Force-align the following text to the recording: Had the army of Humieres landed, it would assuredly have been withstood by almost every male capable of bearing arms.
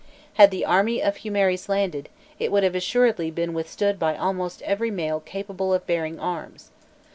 Had 0.33 0.49
the 0.49 0.65
army 0.65 0.99
of 0.99 1.17
Humieres 1.17 1.69
landed, 1.69 2.09
it 2.39 2.51
would 2.51 2.63
assuredly 2.63 3.27
have 3.27 3.35
been 3.35 3.53
withstood 3.53 3.99
by 3.99 4.17
almost 4.17 4.63
every 4.63 4.89
male 4.89 5.19
capable 5.19 5.75
of 5.75 5.85
bearing 5.85 6.19
arms. 6.19 6.71